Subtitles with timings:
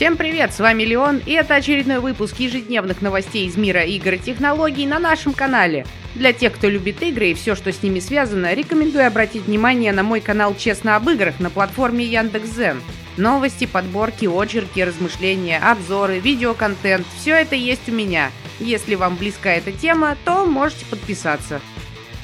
[0.00, 4.18] Всем привет, с вами Леон, и это очередной выпуск ежедневных новостей из мира игр и
[4.18, 5.84] технологий на нашем канале.
[6.14, 10.02] Для тех, кто любит игры и все, что с ними связано, рекомендую обратить внимание на
[10.02, 12.80] мой канал «Честно об играх» на платформе Яндекс.Зен.
[13.18, 18.30] Новости, подборки, очерки, размышления, обзоры, видеоконтент– все это есть у меня.
[18.58, 21.60] Если вам близка эта тема, то можете подписаться.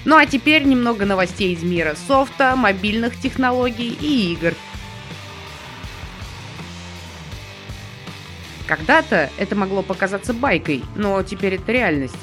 [0.07, 4.55] Ну а теперь немного новостей из мира софта, мобильных технологий и игр–
[8.67, 12.17] Когда-то это могло показаться байкой, но теперь это реальность.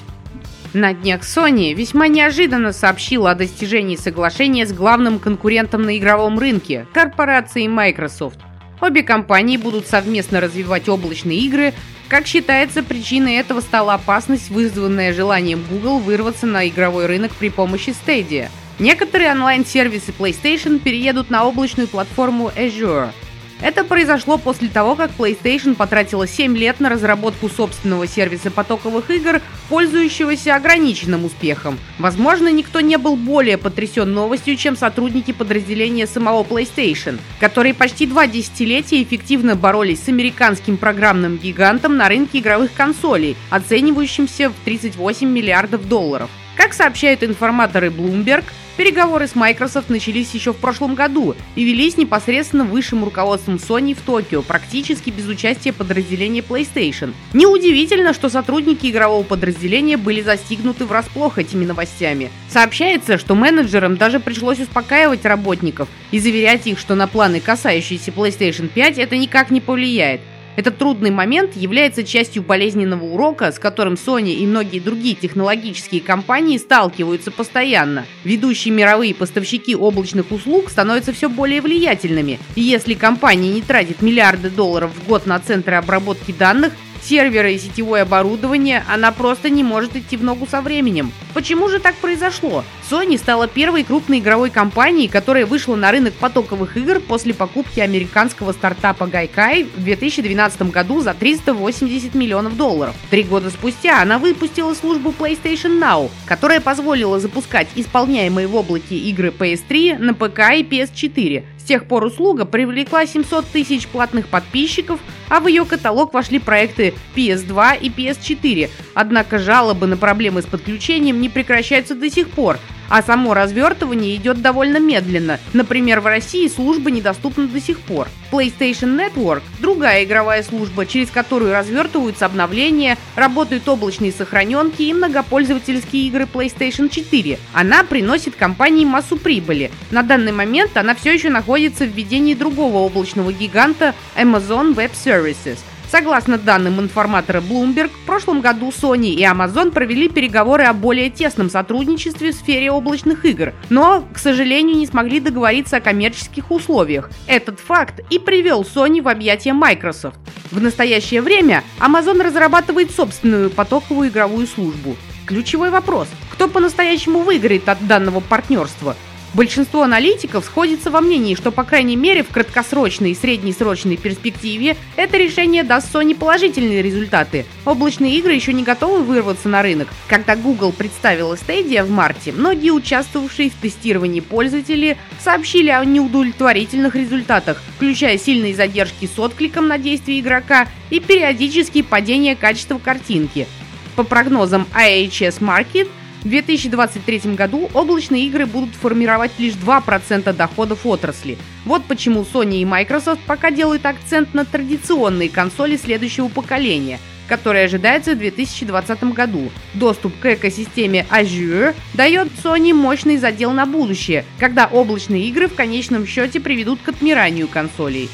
[0.74, 6.88] На днях Sony весьма неожиданно сообщила о достижении соглашения с главным конкурентом на игровом рынке–
[6.94, 8.40] корпорацией Microsoft.
[8.82, 11.74] Обе компании будут совместно развивать облачные игры.
[12.10, 17.90] Как считается, причиной этого стала опасность, вызванная желанием Google вырваться на игровой рынок при помощи
[17.92, 18.50] Stadia.
[18.80, 23.12] Некоторые онлайн-сервисы PlayStation переедут на облачную платформу Azure–
[23.64, 29.42] это произошло после того, как PlayStation потратила 7 лет на разработку собственного сервиса потоковых игр,
[29.70, 31.80] пользующегося ограниченным успехом.
[31.98, 38.28] Возможно, никто не был более потрясен новостью, чем сотрудники подразделения самого PlayStation, которые почти два
[38.28, 45.88] десятилетия эффективно боролись с американским программным гигантом на рынке игровых консолей, оценивающимся в 38 миллиардов
[45.88, 46.30] долларов.
[46.56, 48.44] Как сообщают информаторы Bloomberg,
[48.78, 54.02] переговоры с Microsoft начались еще в прошлом году и велись непосредственно высшим руководством Sony в
[54.02, 57.14] Токио, практически без участия подразделения PlayStation.
[57.34, 62.32] Неудивительно, что сотрудники игрового подразделения были застигнуты врасплох этими новостями.
[62.50, 68.68] Сообщается, что менеджерам даже пришлось успокаивать работников и заверять их, что на планы, касающиеся PlayStation
[68.68, 70.22] 5, это никак не повлияет.
[70.56, 76.58] Этот трудный момент является частью болезненного урока, с которым Sony и многие другие технологические компании
[76.58, 78.06] сталкиваются постоянно.
[78.24, 84.50] Ведущие мировые поставщики облачных услуг становятся все более влиятельными, и если компания не тратит миллиарды
[84.50, 86.74] долларов в год на центры обработки данных,
[87.04, 91.12] серверы и сетевое оборудование, она просто не может идти в ногу со временем.
[91.34, 92.64] Почему же так произошло?
[92.90, 98.52] Sony стала первой крупной игровой компанией, которая вышла на рынок потоковых игр после покупки американского
[98.52, 102.96] стартапа Gaikai в 2012 году за 380 миллионов долларов.
[103.10, 109.30] Три года спустя она выпустила службу PlayStation Now, которая позволила запускать исполняемые в облаке игры
[109.30, 115.40] PS3 на ПК и PS4, с тех пор услуга привлекла 700 тысяч платных подписчиков, а
[115.40, 118.70] в ее каталог вошли проекты PS2 и PS4.
[118.94, 122.60] Однако жалобы на проблемы с подключением не прекращаются до сих пор,
[122.90, 125.40] а само развертывание идет довольно медленно.
[125.54, 128.08] Например, в России служба недоступна до сих пор.
[128.32, 136.28] PlayStation Network– другая игровая служба, через которую развертываются обновления, работают облачные сохраненки и многопользовательские игры
[136.32, 137.40] PlayStation 4.
[137.54, 139.72] Она приносит компании массу прибыли.
[139.92, 145.60] На данный момент она все еще находится в ведении другого облачного гиганта Amazon Web Services–
[145.94, 151.52] Согласно данным информатора Bloomberg, в прошлом году Sony и Amazon провели переговоры о более тесном
[151.52, 157.12] сотрудничестве в сфере облачных игр, но, к сожалению, не смогли договориться о коммерческих условиях.
[157.28, 160.18] Этот факт и привел Sony в объятия Microsoft.
[160.50, 164.96] В настоящее время Amazon разрабатывает собственную потоковую игровую службу.
[165.28, 168.96] Ключевой вопрос– кто по-настоящему выиграет от данного партнерства?
[169.34, 175.18] Большинство аналитиков сходится во мнении, что, по крайней мере, в краткосрочной и среднесрочной перспективе это
[175.18, 177.48] решение даст Sony положительные результаты.
[177.66, 179.88] Облачные игры еще не готовы вырваться на рынок.
[180.08, 187.60] Когда Google представила Stadia в марте, многие участвовавшие в тестировании пользователи сообщили о неудовлетворительных результатах,
[187.76, 193.48] включая сильные задержки с откликом на действие игрока и периодические падения качества картинки.
[193.96, 195.88] По прогнозам IHS Market,
[196.24, 201.38] в 2023 году облачные игры будут формировать лишь 2% доходов отрасли.
[201.66, 208.14] Вот почему Sony и Microsoft пока делают акцент на традиционные консоли следующего поколения– который ожидается
[208.14, 209.50] в 2020 году.
[209.74, 216.06] Доступ к экосистеме Azure дает Sony мощный задел на будущее, когда облачные игры в конечном
[216.06, 218.10] счете приведут к отмиранию консолей.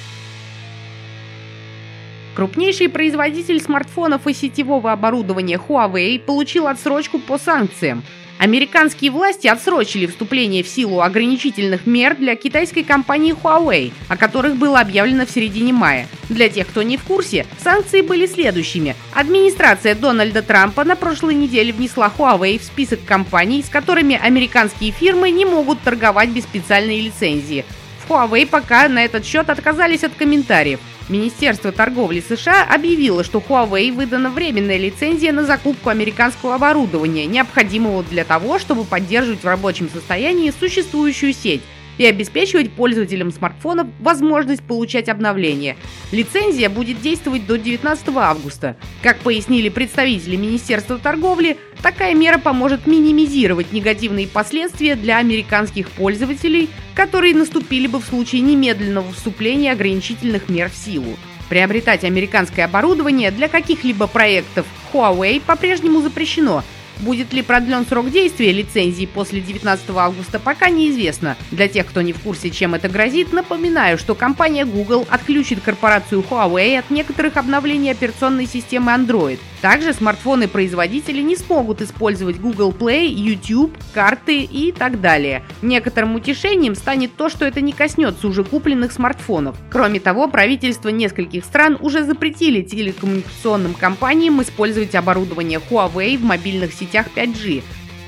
[2.40, 8.02] Крупнейший производитель смартфонов и сетевого оборудования Huawei получил отсрочку по санкциям.
[8.38, 14.80] Американские власти отсрочили вступление в силу ограничительных мер для китайской компании Huawei, о которых было
[14.80, 16.08] объявлено в середине мая.
[16.30, 18.96] Для тех, кто не в курсе, санкции были следующими.
[19.14, 25.32] Администрация Дональда Трампа на прошлой неделе внесла Huawei в список компаний, с которыми американские фирмы
[25.32, 27.66] не могут торговать без специальной лицензии.
[28.06, 30.80] В Huawei пока на этот счет отказались от комментариев.
[31.10, 38.24] Министерство торговли США объявило, что Huawei выдана временная лицензия на закупку американского оборудования, необходимого для
[38.24, 41.62] того, чтобы поддерживать в рабочем состоянии существующую сеть.
[42.00, 45.76] И обеспечивать пользователям смартфонов возможность получать обновления.
[46.12, 48.78] Лицензия будет действовать до 19 августа.
[49.04, 57.36] Как пояснили представители Министерства торговли, такая мера поможет минимизировать негативные последствия для американских пользователей, которые
[57.36, 61.18] наступили бы в случае немедленного вступления ограничительных мер в силу.
[61.50, 66.64] Приобретать американское оборудование для каких-либо проектов Huawei по-прежнему запрещено–
[67.00, 71.38] Будет ли продлен срок действия лицензии после 19 августа, пока неизвестно.
[71.50, 76.24] Для тех, кто не в курсе, чем это грозит, напоминаю, что компания Google отключит корпорацию
[76.30, 79.40] Huawei от некоторых обновлений операционной системы Android.
[79.62, 85.44] Также смартфоны-производители не смогут использовать Google Play, YouTube, карты и так далее.
[85.62, 89.58] Некоторым утешением станет то, что это не коснется уже купленных смартфонов.
[89.70, 97.08] Кроме того, правительства нескольких стран уже запретили телекоммуникационным компаниям использовать оборудование Huawei в мобильных сетях
[97.14, 97.62] 5G.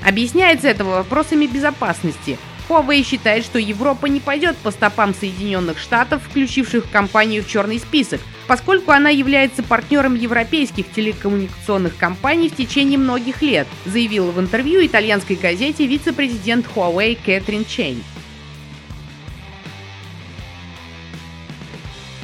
[0.06, 2.38] Объясняется это вопросами безопасности–
[2.68, 8.20] Huawei считает, что Европа не пойдет по стопам Соединенных Штатов, включивших компанию в черный список,
[8.52, 15.36] поскольку она является партнером европейских телекоммуникационных компаний в течение многих лет, заявила в интервью итальянской
[15.36, 18.04] газете вице-президент Huawei Кэтрин Чейн.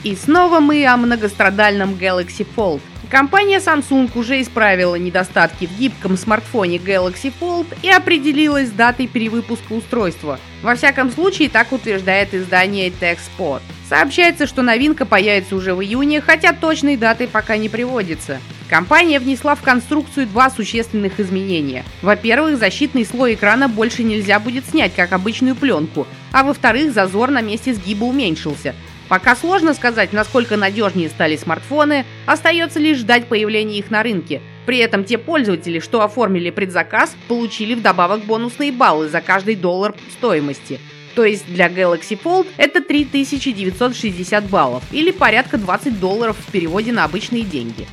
[0.04, 2.82] И снова мы о многострадальном Galaxy Fold.
[3.10, 9.72] Компания Samsung уже исправила недостатки в гибком смартфоне Galaxy Fold и определилась с датой перевыпуска
[9.72, 10.38] устройства.
[10.60, 13.62] Во всяком случае, так утверждает издание TechSpot.
[13.88, 18.38] Сообщается, что новинка появится уже в июне, хотя точной даты пока не приводится.
[18.68, 21.84] Компания внесла в конструкцию два существенных изменения.
[22.02, 27.40] Во-первых, защитный слой экрана больше нельзя будет снять, как обычную пленку, а во-вторых, зазор на
[27.40, 28.74] месте сгиба уменьшился–
[29.08, 34.42] Пока сложно сказать, насколько надежнее стали смартфоны, остается лишь ждать появления их на рынке.
[34.66, 40.78] При этом те пользователи, что оформили предзаказ, получили вдобавок бонусные баллы за каждый доллар стоимости.
[41.18, 47.02] То есть для Galaxy Fold это 3960 баллов или порядка 20 долларов в переводе на
[47.02, 47.88] обычные деньги.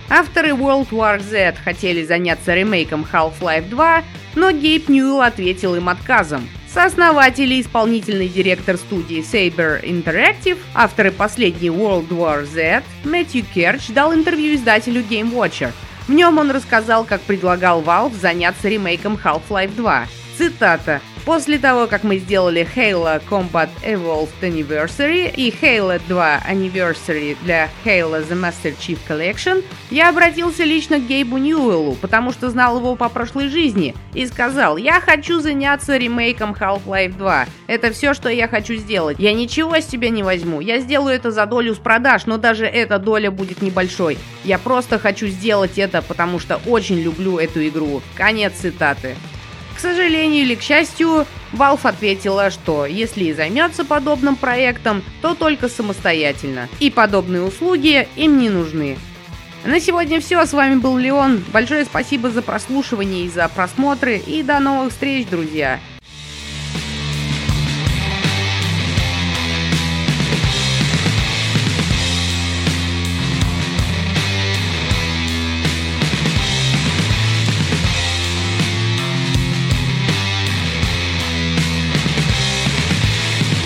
[0.07, 4.03] Авторы World War Z хотели заняться ремейком Half-Life 2,
[4.35, 6.47] но Гейб Ньюэлл ответил им отказом.
[6.71, 14.13] Сооснователь и исполнительный директор студии Saber Interactive, авторы последней World War Z, Мэтью Керч дал
[14.13, 15.71] интервью издателю Game Watcher.
[16.07, 20.07] В нем он рассказал, как предлагал Valve заняться ремейком Half-Life 2.
[20.37, 21.01] Цитата.
[21.25, 28.23] После того, как мы сделали Halo Combat Evolved Anniversary и Halo 2 Anniversary для Halo
[28.23, 33.09] The Master Chief Collection, я обратился лично к Гейбу Ньюэллу, потому что знал его по
[33.09, 37.45] прошлой жизни, и сказал, я хочу заняться ремейком Half-Life 2.
[37.65, 39.17] Это все, что я хочу сделать.
[39.17, 40.61] Я ничего с тебя не возьму.
[40.61, 44.19] Я сделаю это за долю с продаж, но даже эта доля будет небольшой.
[44.43, 48.03] Я просто хочу сделать это, потому что очень люблю эту игру.
[48.15, 49.15] Конец цитаты.
[49.75, 55.67] К сожалению или к счастью, Valve ответила, что если и займется подобным проектом, то только
[55.67, 58.98] самостоятельно, и подобные услуги им не нужны.
[59.65, 64.44] На сегодня все, с вами был Леон, большое спасибо за прослушивание и за просмотры, и
[64.44, 65.79] до новых встреч, друзья!